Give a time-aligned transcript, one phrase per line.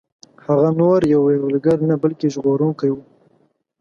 [0.45, 3.01] هغه نور یو یرغلګر نه بلکه ژغورونکی وو.